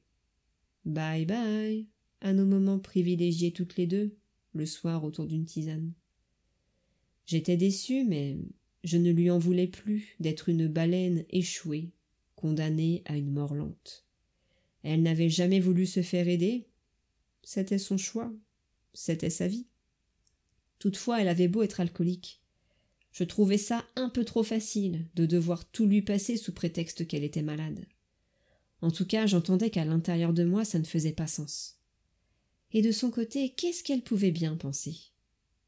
Bye 0.86 1.25
bye, 1.25 1.88
à 2.22 2.34
nos 2.34 2.46
moments 2.46 2.80
privilégiés 2.80 3.54
toutes 3.54 3.78
les 3.78 3.88
deux, 3.88 4.18
le 4.54 4.66
soir 4.66 5.04
autour 5.04 5.28
d'une 5.28 5.46
tisane. 5.46 5.94
J'étais 7.25 7.58
déçu, 7.58 8.04
mais 8.04 8.38
je 8.84 8.98
ne 8.98 9.12
lui 9.12 9.30
en 9.32 9.40
voulais 9.40 9.68
plus 9.68 10.16
d'être 10.20 10.50
une 10.50 10.68
baleine 10.68 11.24
échouée, 11.30 11.92
condamnée 12.36 13.02
à 13.06 13.16
une 13.16 13.32
mort 13.32 13.56
lente. 13.56 14.06
Elle 14.84 15.04
n'avait 15.04 15.30
jamais 15.30 15.62
voulu 15.62 15.86
se 15.86 16.02
faire 16.02 16.28
aider, 16.28 16.68
c'était 17.44 17.78
son 17.78 17.98
choix, 17.98 18.34
c'était 18.94 19.30
sa 19.30 19.48
vie. 19.48 19.68
Toutefois, 20.80 21.22
elle 21.22 21.30
avait 21.30 21.48
beau 21.48 21.63
être 21.63 21.80
alcoolique. 21.80 22.42
Je 23.13 23.24
trouvais 23.24 23.58
ça 23.58 23.86
un 23.96 24.10
peu 24.10 24.25
trop 24.25 24.44
facile 24.44 25.08
de 25.16 25.25
devoir 25.25 25.70
tout 25.70 25.86
lui 25.86 26.02
passer 26.02 26.36
sous 26.36 26.54
prétexte 26.54 27.08
qu'elle 27.08 27.24
était 27.24 27.42
malade. 27.42 27.86
En 28.84 28.92
tout 28.92 29.06
cas, 29.06 29.25
j'entendais 29.28 29.70
qu'à 29.70 29.86
l'intérieur 29.86 30.34
de 30.34 30.44
moi, 30.44 30.66
ça 30.66 30.78
ne 30.78 30.84
faisait 30.84 31.13
pas 31.13 31.25
sens. 31.25 31.78
Et 32.74 32.82
de 32.82 32.92
son 32.92 33.12
côté, 33.12 33.54
qu'est-ce 33.56 33.82
qu'elle 33.82 34.02
pouvait 34.02 34.32
bien 34.32 34.58
penser? 34.58 34.98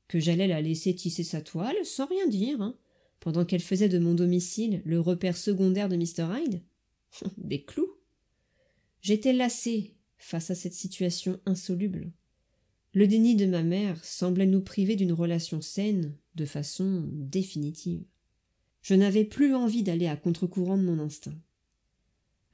Que 0.10 0.20
j'allais 0.20 0.48
la 0.50 0.62
laisser 0.62 0.94
tisser 0.94 1.24
sa 1.24 1.40
toile 1.40 1.78
sans 1.86 2.08
rien 2.08 2.28
dire, 2.28 2.62
hein, 2.62 2.78
pendant 3.22 3.46
qu'elle 3.46 3.62
faisait 3.62 3.88
de 3.88 4.00
mon 4.00 4.16
domicile 4.16 4.82
le 4.84 5.00
repère 5.00 5.38
secondaire 5.38 5.88
de 5.88 5.96
Mr. 5.96 6.28
Hyde? 6.30 6.62
Des 7.38 7.64
clous 7.64 7.90
J'étais 9.02 9.32
lassé 9.32 9.96
face 10.18 10.52
à 10.52 10.56
cette 10.56 10.74
situation 10.74 11.40
insoluble. 11.46 12.12
Le 12.92 13.08
déni 13.08 13.38
de 13.38 13.46
ma 13.46 13.64
mère 13.64 14.04
semblait 14.04 14.46
nous 14.46 14.62
priver 14.62 14.98
d'une 14.98 15.14
relation 15.14 15.62
saine 15.62 16.14
de 16.36 16.44
façon 16.44 17.08
définitive. 17.14 18.04
Je 18.82 18.94
n'avais 18.94 19.24
plus 19.24 19.56
envie 19.56 19.84
d'aller 19.84 20.08
à 20.08 20.18
contre-courant 20.18 20.78
de 20.78 20.84
mon 20.84 21.00
instinct. 21.00 21.40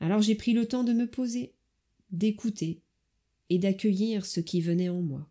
Alors 0.02 0.22
j'ai 0.22 0.36
pris 0.36 0.54
le 0.54 0.68
temps 0.68 0.84
de 0.84 0.94
me 0.94 1.08
poser, 1.08 1.54
d'écouter 2.10 2.82
et 3.50 3.60
d'accueillir 3.60 4.26
ce 4.26 4.40
qui 4.40 4.60
venait 4.60 4.90
en 4.90 5.02
moi. 5.02 5.30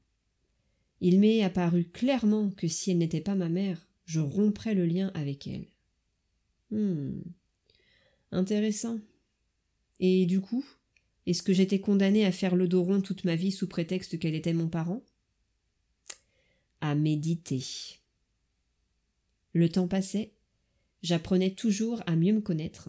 Il 1.00 1.18
m'est 1.18 1.42
apparu 1.42 1.84
clairement 1.84 2.50
que 2.50 2.68
si 2.68 2.92
elle 2.92 2.98
n'était 2.98 3.20
pas 3.20 3.34
ma 3.34 3.48
mère, 3.48 3.88
je 4.04 4.20
romprais 4.20 4.74
le 4.74 4.86
lien 4.86 5.10
avec 5.14 5.48
elle. 5.48 5.66
Hmm. 6.70 7.20
Intéressant. 8.30 9.00
Et 9.98 10.24
du 10.26 10.40
coup, 10.40 10.64
est-ce 11.26 11.42
que 11.42 11.52
j'étais 11.52 11.80
condamnée 11.80 12.24
à 12.24 12.32
faire 12.32 12.54
le 12.54 12.68
dos 12.68 12.84
rond 12.84 13.00
toute 13.00 13.24
ma 13.24 13.34
vie 13.34 13.50
sous 13.50 13.68
prétexte 13.68 14.20
qu'elle 14.20 14.36
était 14.36 14.52
mon 14.52 14.68
parent? 14.68 15.02
À 16.80 16.94
méditer. 16.94 17.64
Le 19.52 19.68
temps 19.68 19.88
passait, 19.88 20.32
j'apprenais 21.02 21.50
toujours 21.50 22.04
à 22.06 22.14
mieux 22.14 22.32
me 22.32 22.40
connaître. 22.40 22.88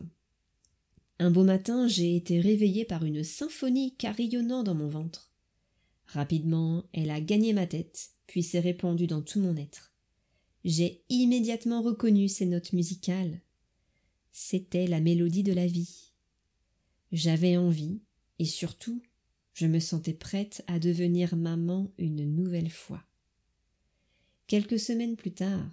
Un 1.22 1.30
beau 1.30 1.44
matin, 1.44 1.88
j'ai 1.88 2.16
été 2.16 2.40
réveillée 2.40 2.84
par 2.84 3.06
une 3.06 3.24
symphonie 3.24 3.96
carillonnant 3.96 4.64
dans 4.64 4.74
mon 4.74 4.88
ventre. 4.88 5.32
Rapidement, 6.08 6.84
elle 6.94 7.12
a 7.12 7.22
gagné 7.22 7.54
ma 7.54 7.68
tête, 7.68 8.10
puis 8.26 8.42
s'est 8.42 8.60
répandue 8.60 9.06
dans 9.06 9.22
tout 9.22 9.40
mon 9.40 9.56
être. 9.56 9.94
J'ai 10.66 11.04
immédiatement 11.10 11.84
reconnu 11.84 12.28
ces 12.28 12.48
notes 12.48 12.74
musicales. 12.74 13.40
C'était 14.32 14.88
la 14.88 15.00
mélodie 15.00 15.44
de 15.44 15.54
la 15.54 15.68
vie. 15.68 16.12
J'avais 17.12 17.56
envie, 17.56 18.02
et 18.40 18.46
surtout, 18.46 19.00
je 19.54 19.68
me 19.68 19.80
sentais 19.80 20.16
prête 20.16 20.64
à 20.66 20.80
devenir 20.80 21.36
maman 21.36 21.94
une 22.00 22.26
nouvelle 22.34 22.72
fois. 22.72 23.04
Quelques 24.48 24.80
semaines 24.80 25.18
plus 25.18 25.34
tard, 25.36 25.70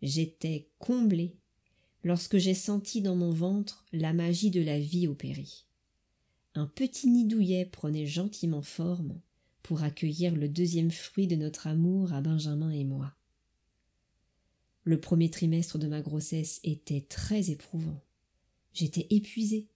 j'étais 0.00 0.70
comblée 0.78 1.40
lorsque 2.06 2.38
j'ai 2.38 2.54
senti 2.54 3.02
dans 3.02 3.16
mon 3.16 3.32
ventre 3.32 3.84
la 3.92 4.12
magie 4.12 4.52
de 4.52 4.62
la 4.62 4.78
vie 4.78 5.08
opérer. 5.08 5.48
Un 6.54 6.68
petit 6.68 7.08
nid 7.08 7.24
douillet 7.24 7.64
prenait 7.64 8.06
gentiment 8.06 8.62
forme 8.62 9.20
pour 9.64 9.82
accueillir 9.82 10.36
le 10.36 10.48
deuxième 10.48 10.92
fruit 10.92 11.26
de 11.26 11.34
notre 11.34 11.66
amour 11.66 12.12
à 12.12 12.20
Benjamin 12.20 12.70
et 12.70 12.84
moi. 12.84 13.12
Le 14.84 15.00
premier 15.00 15.30
trimestre 15.30 15.78
de 15.78 15.88
ma 15.88 16.00
grossesse 16.00 16.60
était 16.62 17.00
très 17.00 17.50
éprouvant. 17.50 18.00
J'étais 18.72 19.08
épuisée, 19.10 19.66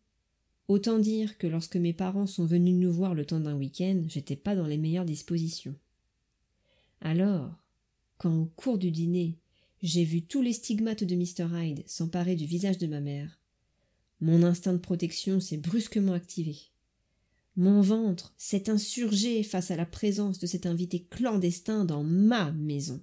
Autant 0.68 1.00
dire 1.00 1.36
que 1.36 1.48
lorsque 1.48 1.74
mes 1.74 1.92
parents 1.92 2.28
sont 2.28 2.46
venus 2.46 2.76
nous 2.76 2.92
voir 2.92 3.12
le 3.12 3.24
temps 3.24 3.40
d'un 3.40 3.56
week-end, 3.56 4.04
j'étais 4.06 4.36
pas 4.36 4.54
dans 4.54 4.68
les 4.68 4.78
meilleures 4.78 5.04
dispositions. 5.04 5.74
Alors, 7.00 7.52
quand 8.18 8.32
au 8.32 8.44
cours 8.44 8.78
du 8.78 8.92
dîner, 8.92 9.36
j'ai 9.82 10.04
vu 10.04 10.22
tous 10.22 10.42
les 10.42 10.52
stigmates 10.52 11.04
de 11.04 11.14
Mr. 11.14 11.46
Hyde 11.52 11.84
s'emparer 11.86 12.36
du 12.36 12.46
visage 12.46 12.78
de 12.78 12.86
ma 12.86 13.00
mère, 13.00 13.40
mon 14.20 14.42
instinct 14.42 14.74
de 14.74 14.78
protection 14.78 15.40
s'est 15.40 15.56
brusquement 15.56 16.12
activé. 16.12 16.58
Mon 17.56 17.80
ventre 17.80 18.34
s'est 18.36 18.68
insurgé 18.68 19.42
face 19.42 19.70
à 19.70 19.76
la 19.76 19.86
présence 19.86 20.38
de 20.38 20.46
cet 20.46 20.66
invité 20.66 21.04
clandestin 21.04 21.84
dans 21.84 22.04
ma 22.04 22.52
maison. 22.52 23.02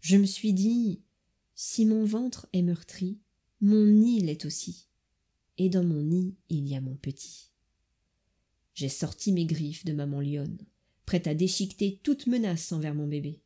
Je 0.00 0.16
me 0.16 0.26
suis 0.26 0.52
dit 0.52 1.02
si 1.54 1.86
mon 1.86 2.04
ventre 2.04 2.48
est 2.52 2.62
meurtri, 2.62 3.18
mon 3.60 3.84
nid 3.84 4.20
l'est 4.20 4.44
aussi 4.44 4.88
et 5.56 5.68
dans 5.68 5.84
mon 5.84 6.02
nid 6.02 6.34
il 6.48 6.66
y 6.68 6.74
a 6.74 6.80
mon 6.80 6.96
petit. 6.96 7.50
J'ai 8.74 8.88
sorti 8.88 9.32
mes 9.32 9.46
griffes 9.46 9.84
de 9.84 9.92
maman 9.92 10.20
lionne, 10.20 10.58
prête 11.04 11.26
à 11.26 11.34
déchiqueter 11.34 12.00
toute 12.02 12.26
menace 12.26 12.70
envers 12.72 12.94
mon 12.94 13.06
bébé. 13.06 13.40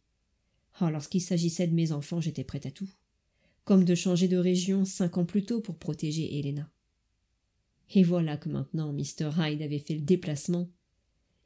Oh, 0.80 0.88
lorsqu'il 0.90 1.20
s'agissait 1.20 1.66
de 1.66 1.74
mes 1.74 1.92
enfants, 1.92 2.20
j'étais 2.20 2.44
prête 2.44 2.66
à 2.66 2.70
tout. 2.70 2.88
comme 3.64 3.84
de 3.84 3.94
changer 3.94 4.26
de 4.26 4.36
région 4.36 4.84
cinq 4.84 5.18
ans 5.18 5.24
plus 5.24 5.44
tôt 5.44 5.60
pour 5.60 5.78
protéger 5.78 6.36
Helena. 6.36 6.68
Et 7.94 8.02
voilà 8.02 8.36
que 8.36 8.48
maintenant 8.48 8.92
Mr. 8.92 9.30
Hyde 9.38 9.62
avait 9.62 9.78
fait 9.78 9.94
le 9.94 10.00
déplacement. 10.00 10.68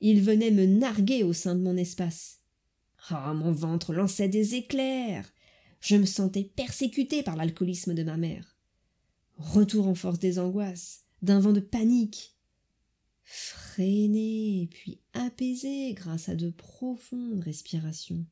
Il 0.01 0.23
venait 0.23 0.51
me 0.51 0.65
narguer 0.65 1.25
au 1.25 1.33
sein 1.33 1.55
de 1.55 1.61
mon 1.61 1.77
espace. 1.77 2.41
Ah, 3.09 3.35
mon 3.35 3.53
ventre 3.53 3.93
lançait 3.93 4.29
des 4.29 4.55
éclairs. 4.55 5.31
Je 5.81 5.97
me 5.97 6.07
sentais 6.07 6.45
persécuté 6.45 7.23
par 7.23 7.37
l'alcoolisme 7.37 7.95
de 7.95 8.03
ma 8.03 8.17
mère. 8.17 8.57
Retour 9.37 9.87
en 9.87 9.95
force 9.95 10.19
des 10.19 10.39
angoisses, 10.39 11.05
d'un 11.21 11.41
vent 11.41 11.53
de 11.53 11.61
panique. 11.61 12.35
Freiné, 13.25 14.69
puis 14.73 15.01
apaisé 15.13 15.93
grâce 15.95 16.29
à 16.29 16.35
de 16.35 16.51
profondes 16.51 17.41
respirations. 17.41 18.25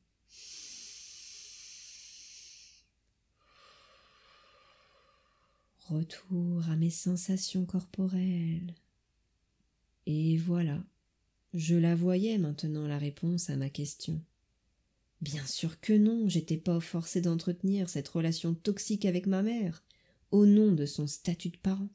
Retour 5.89 6.67
à 6.67 6.75
mes 6.75 6.89
sensations 6.89 7.63
corporelles. 7.63 8.73
Et 10.07 10.35
voilà, 10.35 10.83
je 11.53 11.75
la 11.75 11.93
voyais 11.93 12.39
maintenant 12.39 12.87
la 12.87 12.97
réponse 12.97 13.51
à 13.51 13.55
ma 13.55 13.69
question. 13.69 14.19
Bien 15.21 15.45
sûr 15.45 15.79
que 15.79 15.93
non, 15.93 16.27
j'étais 16.27 16.57
pas 16.57 16.79
forcé 16.79 17.21
d'entretenir 17.21 17.87
cette 17.87 18.07
relation 18.07 18.55
toxique 18.55 19.05
avec 19.05 19.27
ma 19.27 19.43
mère, 19.43 19.83
au 20.31 20.47
nom 20.47 20.71
de 20.71 20.87
son 20.87 21.05
statut 21.05 21.49
de 21.49 21.57
parent. 21.57 21.89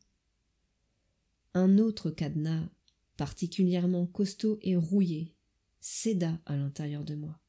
Un 1.54 1.78
autre 1.78 2.10
cadenas, 2.10 2.68
particulièrement 3.16 4.06
costaud 4.06 4.60
et 4.62 4.76
rouillé, 4.76 5.34
céda 5.80 6.40
à 6.46 6.56
l'intérieur 6.56 7.02
de 7.02 7.16
moi. 7.16 7.40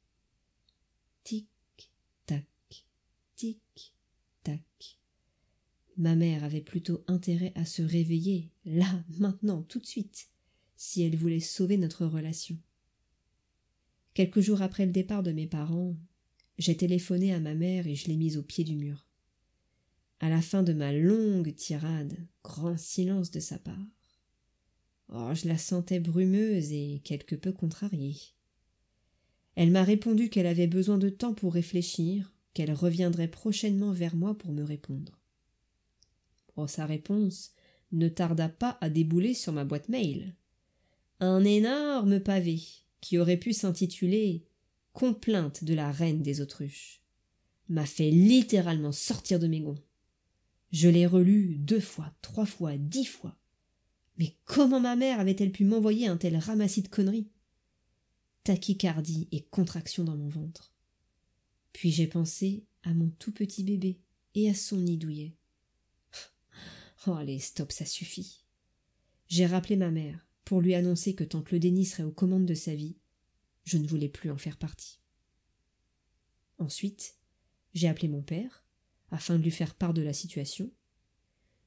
Tic, 1.23 1.47
tac, 2.25 2.47
tic, 3.35 3.93
tac. 4.41 5.00
Ma 5.97 6.15
mère 6.15 6.43
avait 6.43 6.61
plutôt 6.61 7.03
intérêt 7.07 7.51
à 7.55 7.65
se 7.65 7.81
réveiller, 7.81 8.51
là, 8.65 9.03
maintenant, 9.19 9.63
tout 9.63 9.79
de 9.79 9.85
suite, 9.85 10.29
si 10.75 11.03
elle 11.03 11.15
voulait 11.15 11.39
sauver 11.39 11.77
notre 11.77 12.05
relation. 12.05 12.57
Quelques 14.13 14.41
jours 14.41 14.61
après 14.61 14.85
le 14.85 14.91
départ 14.91 15.23
de 15.23 15.31
mes 15.31 15.47
parents, 15.47 15.95
j'ai 16.57 16.75
téléphoné 16.75 17.33
à 17.33 17.39
ma 17.39 17.53
mère 17.53 17.87
et 17.87 17.95
je 17.95 18.07
l'ai 18.07 18.17
mise 18.17 18.37
au 18.37 18.43
pied 18.43 18.63
du 18.63 18.75
mur. 18.75 19.07
À 20.19 20.29
la 20.29 20.41
fin 20.41 20.63
de 20.63 20.73
ma 20.73 20.93
longue 20.93 21.55
tirade, 21.55 22.17
grand 22.43 22.77
silence 22.77 23.31
de 23.31 23.39
sa 23.39 23.57
part. 23.57 23.87
Oh, 25.09 25.31
je 25.33 25.47
la 25.47 25.57
sentais 25.57 25.99
brumeuse 25.99 26.71
et 26.71 27.01
quelque 27.03 27.35
peu 27.35 27.51
contrariée. 27.51 28.17
Elle 29.55 29.71
m'a 29.71 29.83
répondu 29.83 30.29
qu'elle 30.29 30.47
avait 30.47 30.67
besoin 30.67 30.97
de 30.97 31.09
temps 31.09 31.33
pour 31.33 31.53
réfléchir, 31.53 32.33
qu'elle 32.53 32.73
reviendrait 32.73 33.27
prochainement 33.27 33.91
vers 33.91 34.15
moi 34.15 34.37
pour 34.37 34.51
me 34.51 34.63
répondre. 34.63 35.20
Oh, 36.55 36.67
sa 36.67 36.85
réponse 36.85 37.51
ne 37.91 38.07
tarda 38.07 38.49
pas 38.49 38.77
à 38.81 38.89
débouler 38.89 39.33
sur 39.33 39.53
ma 39.53 39.65
boîte 39.65 39.89
mail. 39.89 40.35
Un 41.19 41.43
énorme 41.43 42.19
pavé 42.19 42.61
qui 42.99 43.17
aurait 43.17 43.37
pu 43.37 43.53
s'intituler 43.53 44.45
Complainte 44.93 45.63
de 45.63 45.73
la 45.73 45.89
reine 45.91 46.21
des 46.21 46.41
autruches 46.41 47.01
m'a 47.69 47.85
fait 47.85 48.11
littéralement 48.11 48.91
sortir 48.91 49.39
de 49.39 49.47
mes 49.47 49.61
gonds. 49.61 49.81
Je 50.71 50.89
l'ai 50.89 51.05
relu 51.05 51.55
deux 51.55 51.79
fois, 51.79 52.13
trois 52.21 52.45
fois, 52.45 52.77
dix 52.77 53.05
fois. 53.05 53.37
Mais 54.17 54.35
comment 54.43 54.81
ma 54.81 54.97
mère 54.97 55.19
avait-elle 55.19 55.53
pu 55.53 55.63
m'envoyer 55.63 56.07
un 56.07 56.17
tel 56.17 56.35
ramassis 56.35 56.81
de 56.81 56.89
conneries? 56.89 57.29
Tachycardie 58.43 59.29
et 59.31 59.41
contraction 59.41 60.03
dans 60.03 60.17
mon 60.17 60.27
ventre. 60.27 60.73
Puis 61.71 61.91
j'ai 61.91 62.07
pensé 62.07 62.65
à 62.83 62.93
mon 62.93 63.09
tout 63.19 63.31
petit 63.31 63.63
bébé 63.63 64.01
et 64.35 64.49
à 64.49 64.53
son 64.53 64.77
nid 64.77 64.97
douillet. 64.97 65.33
Oh, 67.07 67.13
allez, 67.13 67.39
stop, 67.39 67.71
ça 67.71 67.85
suffit. 67.85 68.43
J'ai 69.27 69.45
rappelé 69.45 69.75
ma 69.75 69.89
mère 69.89 70.25
pour 70.45 70.61
lui 70.61 70.75
annoncer 70.75 71.15
que 71.15 71.23
tant 71.23 71.41
que 71.41 71.55
le 71.55 71.59
déni 71.59 71.85
serait 71.85 72.03
aux 72.03 72.11
commandes 72.11 72.45
de 72.45 72.53
sa 72.53 72.75
vie, 72.75 72.97
je 73.63 73.77
ne 73.77 73.87
voulais 73.87 74.09
plus 74.09 74.29
en 74.29 74.37
faire 74.37 74.57
partie. 74.57 74.99
Ensuite, 76.57 77.15
j'ai 77.73 77.87
appelé 77.87 78.07
mon 78.07 78.21
père, 78.21 78.65
afin 79.09 79.37
de 79.37 79.43
lui 79.43 79.51
faire 79.51 79.75
part 79.75 79.93
de 79.93 80.01
la 80.01 80.13
situation. 80.13 80.69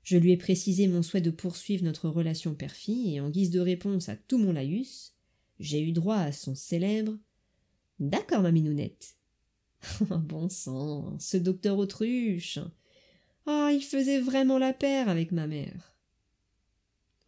Je 0.03 0.18
lui 0.18 0.33
ai 0.33 0.37
précisé 0.37 0.87
mon 0.87 1.03
souhait 1.03 1.20
de 1.20 1.31
poursuivre 1.31 1.85
notre 1.85 2.09
relation 2.09 2.55
père-fille, 2.55 3.14
et 3.14 3.20
en 3.20 3.31
guise 3.31 3.51
de 3.51 3.61
réponse 3.61 4.09
à 4.09 4.16
tout 4.16 4.38
mon 4.38 4.53
laïus, 4.53 5.14
j'ai 5.59 5.81
eu 5.81 5.92
droit 5.92 6.16
à 6.16 6.33
son 6.33 6.55
célèbre 6.55 7.18
D'accord, 8.01 8.42
ma 8.42 8.53
minounette. 8.53 9.16
bon 10.01 10.49
sang, 10.49 11.16
ce 11.18 11.37
docteur 11.37 11.79
autruche. 11.79 12.59
Ah, 13.46 13.70
il 13.72 13.83
faisait 13.83 14.20
vraiment 14.20 14.59
la 14.59 14.72
paire 14.72 15.09
avec 15.09 15.33
ma 15.33 15.46
mère. 15.46 15.94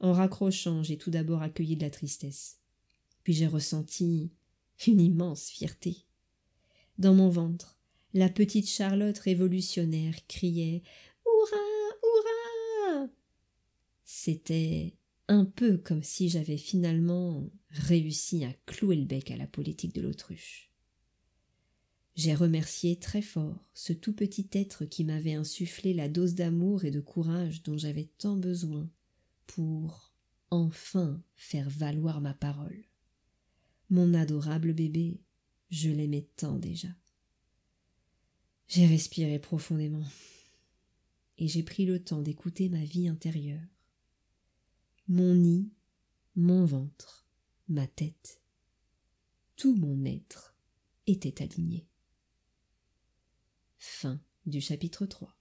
En 0.00 0.12
raccrochant, 0.12 0.82
j'ai 0.82 0.96
tout 0.96 1.10
d'abord 1.10 1.42
accueilli 1.42 1.76
de 1.76 1.82
la 1.82 1.90
tristesse. 1.90 2.60
Puis 3.22 3.32
j'ai 3.32 3.46
ressenti 3.46 4.32
une 4.86 5.00
immense 5.00 5.48
fierté. 5.48 6.06
Dans 6.98 7.14
mon 7.14 7.28
ventre, 7.28 7.78
la 8.14 8.28
petite 8.28 8.68
Charlotte 8.68 9.18
révolutionnaire 9.18 10.14
criait 10.26 10.82
Hurrah 11.26 11.96
Hurrah 12.02 13.08
C'était 14.04 14.94
un 15.28 15.44
peu 15.44 15.76
comme 15.76 16.02
si 16.02 16.28
j'avais 16.28 16.56
finalement 16.56 17.50
réussi 17.70 18.44
à 18.44 18.52
clouer 18.64 18.96
le 18.96 19.04
bec 19.04 19.30
à 19.30 19.36
la 19.36 19.46
politique 19.46 19.94
de 19.94 20.00
l'autruche. 20.02 20.70
J'ai 22.16 22.34
remercié 22.34 22.98
très 22.98 23.20
fort 23.20 23.62
ce 23.74 23.92
tout 23.92 24.14
petit 24.14 24.48
être 24.52 24.86
qui 24.86 25.04
m'avait 25.04 25.34
insufflé 25.34 25.92
la 25.92 26.08
dose 26.08 26.34
d'amour 26.34 26.86
et 26.86 26.90
de 26.90 27.00
courage 27.00 27.62
dont 27.62 27.76
j'avais 27.76 28.08
tant 28.16 28.36
besoin 28.36 28.90
pour 29.46 30.14
enfin 30.50 31.22
faire 31.34 31.68
valoir 31.68 32.22
ma 32.22 32.32
parole. 32.32 32.84
Mon 33.90 34.14
adorable 34.14 34.72
bébé, 34.72 35.20
je 35.68 35.90
l'aimais 35.90 36.26
tant 36.36 36.56
déjà. 36.56 36.88
J'ai 38.66 38.86
respiré 38.86 39.38
profondément 39.38 40.06
et 41.36 41.48
j'ai 41.48 41.62
pris 41.62 41.84
le 41.84 42.02
temps 42.02 42.22
d'écouter 42.22 42.70
ma 42.70 42.82
vie 42.82 43.08
intérieure. 43.08 43.60
Mon 45.06 45.34
nid, 45.34 45.70
mon 46.34 46.64
ventre, 46.64 47.28
ma 47.68 47.86
tête, 47.86 48.40
tout 49.56 49.76
mon 49.76 50.04
être 50.06 50.56
était 51.06 51.42
aligné. 51.42 51.86
Fin 53.88 54.20
du 54.46 54.60
chapitre 54.60 55.06
3 55.06 55.35